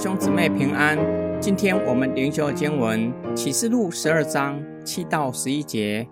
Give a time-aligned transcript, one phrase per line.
[0.00, 0.96] 兄姊妹平安。
[1.40, 6.08] 今天我们灵修经文启示录十二章七到十一节。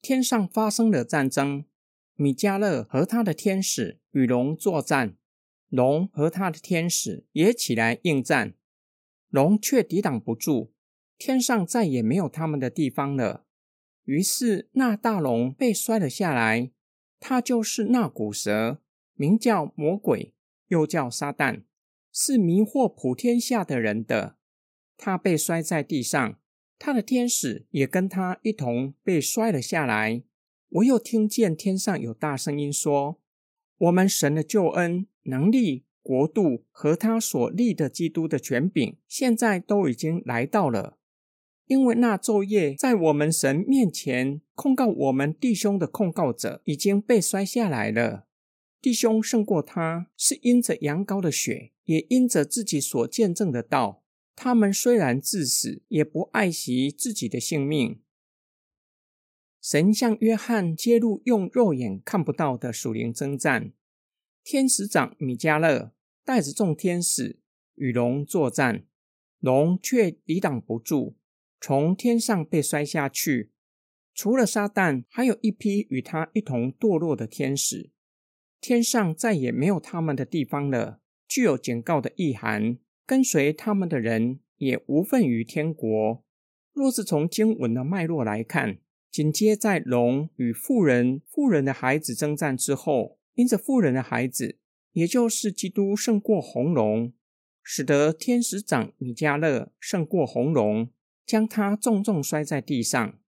[0.00, 1.66] 天上发生了战争，
[2.14, 5.18] 米迦勒和他的天使与龙作战，
[5.68, 8.54] 龙和他的天使也起来应战，
[9.28, 10.72] 龙却抵挡不住，
[11.18, 13.44] 天上再也没有他们的地方了。
[14.04, 16.70] 于是那大龙被摔了下来，
[17.20, 18.80] 它就是那古蛇，
[19.12, 20.32] 名叫魔鬼，
[20.68, 21.64] 又叫撒旦。
[22.20, 24.34] 是迷惑普天下的人的，
[24.96, 26.36] 他被摔在地上，
[26.76, 30.24] 他的天使也跟他一同被摔了下来。
[30.70, 33.20] 我又听见天上有大声音说
[33.78, 40.98] ：“我们神的救恩、能力、国度和他所立的基督的权柄，现在都已经来到了。
[41.66, 48.26] 因为那昼夜在我们神面前控告我们弟兄的控告者，已经被摔下来了。
[48.82, 54.04] 弟兄胜过他，是因着羊羔的血。”也因着自己所见证的道，
[54.36, 58.02] 他们虽然致死，也不爱惜自己的性命。
[59.62, 63.72] 神向约翰揭露用肉眼看不到的属灵征战。
[64.44, 65.94] 天使长米迦勒
[66.26, 67.40] 带着众天使
[67.76, 68.84] 与龙作战，
[69.40, 71.16] 龙却抵挡不住，
[71.58, 73.50] 从天上被摔下去。
[74.14, 77.90] 除了撒旦，还有一批与他一同堕落的天使。
[78.60, 81.00] 天上再也没有他们的地方了。
[81.28, 86.24] 具有警告的意涵，跟随他们的人也无份于天国。
[86.72, 88.78] 若是从经文的脉络来看，
[89.10, 94.58] 紧接在龙与妇人、妇人的孩子征战之后，因着妇人的孩子，
[94.92, 97.12] 也就是基督胜过红龙，
[97.62, 100.90] 使得天使长米迦勒胜过红龙，
[101.26, 103.18] 将他重重摔在地上。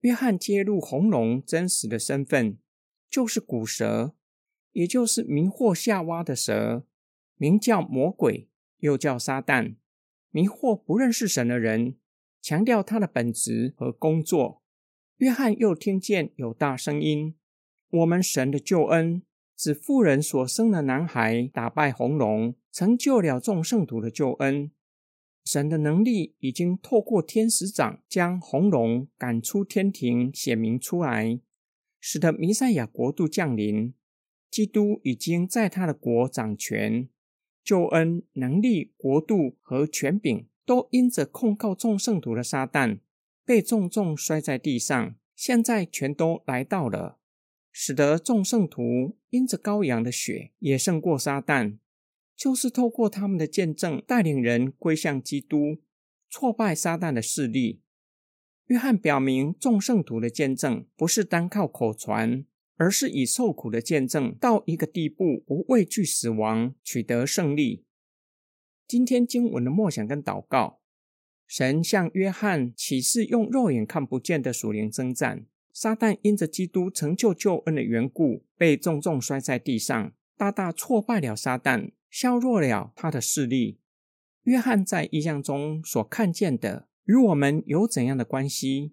[0.00, 2.58] 约翰揭露红龙真实的身份，
[3.10, 4.14] 就是古蛇，
[4.72, 6.86] 也就是迷惑夏娃的蛇。
[7.42, 8.48] 名叫魔鬼，
[8.78, 9.74] 又叫撒旦，
[10.30, 11.96] 迷惑不认识神的人，
[12.40, 14.62] 强调他的本质和工作。
[15.16, 17.34] 约翰又听见有大声音
[17.90, 19.24] ：“我们神的救恩，
[19.56, 24.70] 指妇人所生的男孩打败红龙，成就了众圣徒的救恩。
[25.44, 31.40] 神的能力已经透过天使长将红龙赶出天庭，显明出来，
[31.98, 33.92] 使得弥赛亚国度降临。
[34.48, 37.08] 基督已经在他的国掌权。”
[37.64, 42.98] 救恩、能力、国度和权柄，都因着控告众圣徒的撒旦，
[43.44, 45.14] 被重重摔在地上。
[45.34, 47.18] 现在全都来到了，
[47.70, 51.78] 使得众圣徒因着羔羊的血，也胜过撒旦。
[52.36, 55.78] 就是透过他们的见证，带领人归向基督，
[56.28, 57.80] 挫败撒旦的势力。
[58.66, 62.44] 约翰表明，众圣徒的见证不是单靠口传。
[62.76, 67.84] 而是以受苦的见证到一个地步，不畏惧死亡，取得胜利。
[68.88, 70.80] 今天经文的默想跟祷告，
[71.46, 75.46] 神向约翰启示用肉眼看不见的属灵征战。
[75.72, 83.78] 撒旦因着基督成就救恩的缘故，被重重摔在地上，大大挫败了撒旦，削弱了他的势力。
[84.42, 88.92] 约翰在异象中所看见的，与我们有怎样的关系？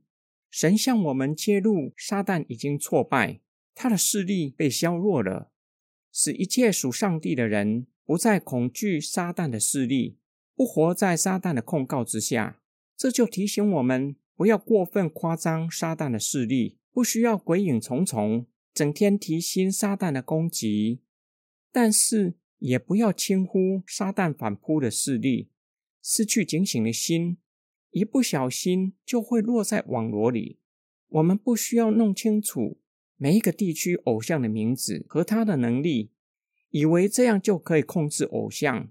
[0.50, 3.42] 神向我们揭露，撒旦已经挫败。
[3.82, 5.54] 他的势力被削弱了，
[6.12, 10.18] 使一切属上帝的人不再恐惧撒旦的势力，
[10.54, 12.60] 不活在撒旦的控告之下。
[12.98, 21.00] 这就提醒我们，不要过分夸张撒旦的势力，不需要鬼影重重，整天提心撒旦的攻击。
[21.72, 25.52] 但是，也不要轻忽撒旦反扑的势力，
[26.04, 27.38] 失去警醒的心，
[27.92, 30.60] 一不小心就会落在网罗里。
[31.08, 32.82] 我们不需要弄清楚。
[33.22, 36.10] 每一个地区偶像的名字和他的能力，
[36.70, 38.90] 以为这样就可以控制偶像，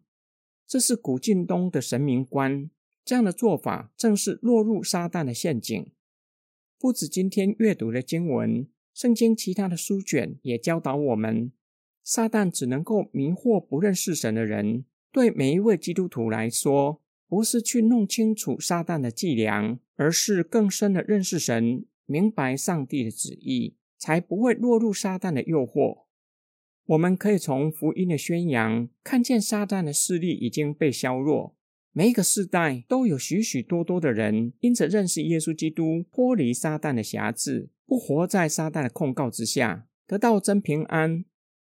[0.67, 2.69] 这是古晋东的神明观。
[3.07, 5.91] 这样的做法正是落入撒旦的陷阱。
[6.79, 11.51] 不止今天阅读的经文，圣经其他的书卷也教导我们，
[12.05, 14.85] 撒旦只能够迷惑不认识神的人。
[15.11, 23.78] 对每一位基督徒来说，不是去弄清楚撒旦的伎俩，而是更深的认识神，明白上帝的旨意。
[23.99, 26.05] 才不会落入撒旦的诱惑。
[26.87, 31.55] 我们可以从福音的宣扬看见，撒旦的势力已经被削弱。
[31.93, 41.25] 每一个世代都有许许多多的人，因着认识耶稣基督，脱离撒旦的辖制，不活在撒旦的控告之下，得到真平安。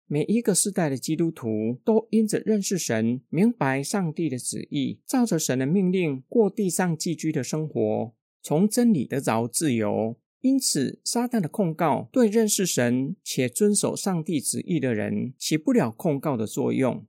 [0.07, 10.17] 每一个世代的基督徒都因着认识神，明白上帝的旨意，照着神的命令过地上寄居的生活，从真理得着自由。
[10.45, 17.07] 因此，撒旦的控告对认识神且遵守上帝旨意的人起不了控告的作用。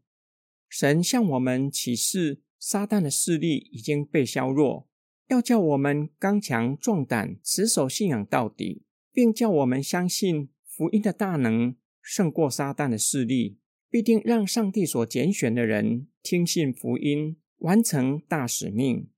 [0.70, 4.88] 神向我们启示，撒旦的势力已经被削弱，
[5.28, 13.58] 要叫我们刚强壮胆，持守信仰到底，并叫我们相信福音的大能胜过撒旦的势力，
[13.90, 19.10] 必定让上帝所拣选的人听信福音，完成大使命。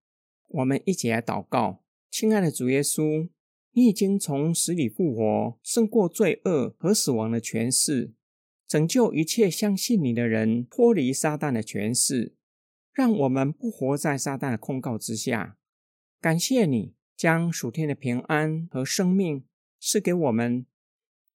[0.48, 3.30] 我们一起来祷告，亲爱的主耶稣，
[3.78, 8.12] 你已经从死里复活，胜过罪恶和死亡的权势。
[8.68, 12.34] 拯救一切相信你的人脱离撒旦的权势，
[12.92, 15.60] 让我们不活在撒旦的控告之下。
[16.20, 19.46] 感谢你将属天的平安和生命
[19.80, 20.66] 赐给我们，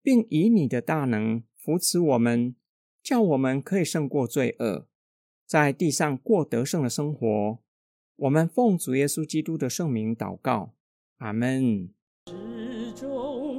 [0.03, 2.57] 并以你的大能扶持我们，
[3.05, 4.89] 叫我们可以胜过罪恶，
[5.47, 7.59] 在地上过得胜的生活。
[8.17, 10.75] 我们奉主耶稣基督的圣名祷告，
[11.19, 11.91] 阿门。
[12.27, 13.52] 始终